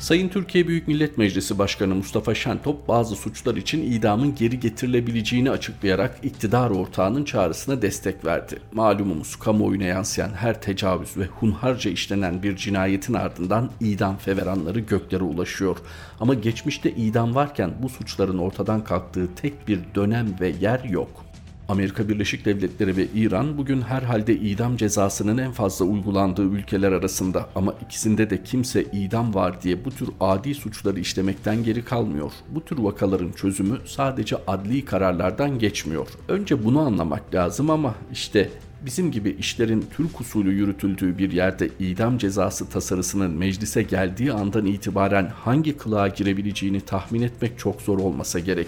Sayın 0.10 0.30
Türkiye 0.30 0.68
Büyük 0.68 0.88
Millet 0.88 1.18
Meclisi 1.18 1.60
Başkanı 1.60 1.96
Mustafa 1.96 2.36
Şentop 2.36 2.88
bazı 2.88 3.16
suçlar 3.16 3.56
için 3.56 3.92
idamın 3.92 4.36
geri 4.36 4.60
getirilebileceğini 4.60 5.52
açıklayarak 5.52 6.20
iktidar 6.24 6.70
ortağının 6.70 7.24
çağrısına 7.24 7.82
destek 7.82 8.26
verdi. 8.26 8.60
Malumumuz 8.74 9.36
kamuoyuna 9.36 9.84
yansıyan 9.84 10.30
her 10.30 10.62
tecavüz 10.62 11.18
ve 11.18 11.26
hunharca 11.26 11.92
işlenen 11.92 12.44
bir 12.44 12.56
cinayetin 12.56 13.14
ardından 13.14 13.72
idam 13.82 14.18
feveranları 14.18 14.80
göklere 14.80 15.24
ulaşıyor. 15.24 15.78
Ama 16.20 16.34
geçmişte 16.34 16.92
idam 16.92 17.36
varken 17.36 17.72
bu 17.82 17.90
suçların 17.90 18.38
ortadan 18.38 18.84
kalktığı 18.84 19.36
tek 19.36 19.68
bir 19.68 19.80
dönem 19.96 20.36
ve 20.40 20.54
yer 20.62 20.84
yok. 20.84 21.29
Amerika 21.70 22.10
Birleşik 22.10 22.46
Devletleri 22.46 22.98
ve 22.98 23.08
İran 23.16 23.58
bugün 23.58 23.82
herhalde 23.82 24.36
idam 24.36 24.78
cezasının 24.78 25.38
en 25.38 25.52
fazla 25.52 25.86
uygulandığı 25.86 26.44
ülkeler 26.44 26.92
arasında 26.92 27.50
ama 27.56 27.74
ikisinde 27.86 28.30
de 28.30 28.44
kimse 28.44 28.84
idam 28.84 29.34
var 29.34 29.62
diye 29.62 29.86
bu 29.86 29.92
tür 29.92 30.10
adi 30.20 30.56
suçları 30.56 31.00
işlemekten 31.00 31.64
geri 31.64 31.86
kalmıyor. 31.86 32.32
Bu 32.50 32.66
tür 32.66 32.78
vakaların 32.78 33.32
çözümü 33.32 33.78
sadece 33.86 34.36
adli 34.48 34.86
kararlardan 34.86 35.60
geçmiyor. 35.60 36.08
Önce 36.28 36.66
bunu 36.66 36.80
anlamak 36.80 37.36
lazım 37.36 37.70
ama 37.70 37.96
işte 38.12 38.50
Bizim 38.86 39.12
gibi 39.12 39.30
işlerin 39.30 39.86
Türk 39.96 40.22
usulü 40.22 40.54
yürütüldüğü 40.54 41.18
bir 41.18 41.32
yerde 41.32 41.70
idam 41.80 42.18
cezası 42.18 42.70
tasarısının 42.70 43.32
meclise 43.32 43.84
geldiği 43.84 44.34
andan 44.34 44.66
itibaren 44.66 45.32
hangi 45.36 45.78
kılığa 45.78 46.08
girebileceğini 46.08 46.82
tahmin 46.82 47.22
etmek 47.22 47.60
çok 47.60 47.82
zor 47.82 48.00
olmasa 48.00 48.40
gerek. 48.40 48.68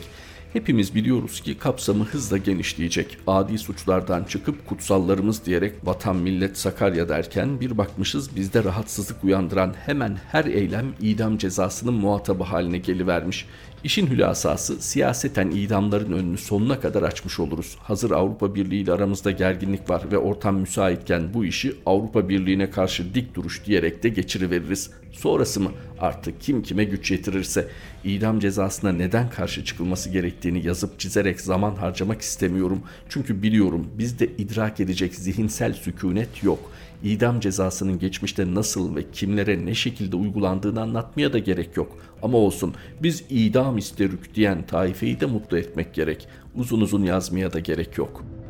Hepimiz 0.53 0.95
biliyoruz 0.95 1.41
ki 1.41 1.57
kapsamı 1.57 2.03
hızla 2.03 2.37
genişleyecek. 2.37 3.17
Adi 3.27 3.57
suçlardan 3.57 4.23
çıkıp 4.23 4.67
kutsallarımız 4.67 5.45
diyerek 5.45 5.73
vatan 5.83 6.15
millet 6.15 6.57
Sakarya 6.57 7.09
derken 7.09 7.59
bir 7.59 7.77
bakmışız 7.77 8.35
bizde 8.35 8.63
rahatsızlık 8.63 9.23
uyandıran 9.23 9.73
hemen 9.85 10.17
her 10.31 10.45
eylem 10.45 10.85
idam 11.01 11.37
cezasının 11.37 11.93
muhatabı 11.93 12.43
haline 12.43 12.77
gelivermiş. 12.77 13.45
İşin 13.83 14.07
hülasası 14.07 14.81
siyaseten 14.81 15.51
idamların 15.51 16.11
önünü 16.11 16.37
sonuna 16.37 16.79
kadar 16.79 17.03
açmış 17.03 17.39
oluruz. 17.39 17.77
Hazır 17.79 18.11
Avrupa 18.11 18.55
Birliği 18.55 18.81
ile 18.81 18.91
aramızda 18.91 19.31
gerginlik 19.31 19.89
var 19.89 20.03
ve 20.11 20.17
ortam 20.17 20.55
müsaitken 20.55 21.33
bu 21.33 21.45
işi 21.45 21.75
Avrupa 21.85 22.29
Birliği'ne 22.29 22.69
karşı 22.69 23.13
dik 23.13 23.35
duruş 23.35 23.65
diyerek 23.65 24.03
de 24.03 24.09
geçiriveririz. 24.09 24.89
Sonrası 25.12 25.60
mı? 25.60 25.71
Artık 26.00 26.41
kim 26.41 26.63
kime 26.63 26.84
güç 26.84 27.12
yetirirse. 27.12 27.67
İdam 28.04 28.39
cezasına 28.39 28.91
neden 28.91 29.30
karşı 29.30 29.65
çıkılması 29.65 30.10
gerektiğini 30.10 30.65
yazıp 30.65 31.00
çizerek 31.00 31.41
zaman 31.41 31.76
harcamak 31.76 32.21
istemiyorum. 32.21 32.82
Çünkü 33.10 33.43
biliyorum 33.43 33.88
bizde 33.97 34.28
idrak 34.28 34.80
edecek 34.80 35.15
zihinsel 35.15 35.74
sükunet 35.74 36.43
yok. 36.43 36.71
İdam 37.04 37.39
cezasının 37.39 38.00
geçmişte 38.00 38.54
nasıl 38.54 38.95
ve 38.95 39.12
kimlere 39.12 39.65
ne 39.65 39.76
şekilde 39.76 40.15
uygulandığını 40.15 40.82
anlatmaya 40.82 41.34
da 41.34 41.39
gerek 41.39 41.78
yok. 41.78 41.97
Ama 42.21 42.38
olsun 42.38 42.76
biz 43.04 43.24
idam 43.30 43.78
isterük 43.78 44.36
diyen 44.36 44.67
taifeyi 44.67 45.19
de 45.19 45.26
mutlu 45.26 45.58
etmek 45.58 45.93
gerek. 45.93 46.28
Uzun 46.56 46.82
uzun 46.82 47.04
yazmaya 47.04 47.54
da 47.54 47.60
gerek 47.60 47.97
yok.'' 47.97 48.40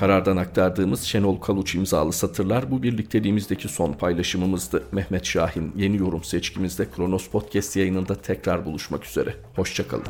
Karardan 0.00 0.36
aktardığımız 0.36 1.02
Şenol 1.02 1.40
Kaluç 1.40 1.74
imzalı 1.74 2.12
satırlar 2.12 2.70
bu 2.70 2.82
birlikteliğimizdeki 2.82 3.68
son 3.68 3.92
paylaşımımızdı. 3.92 4.82
Mehmet 4.92 5.24
Şahin 5.24 5.72
yeni 5.76 5.96
yorum 5.96 6.24
seçkimizde 6.24 6.90
Kronos 6.90 7.28
Podcast 7.28 7.76
yayınında 7.76 8.14
tekrar 8.14 8.64
buluşmak 8.64 9.06
üzere. 9.06 9.34
Hoşçakalın. 9.56 10.06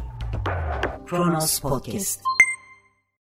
Kronos 1.06 1.60
Podcast 1.60 2.35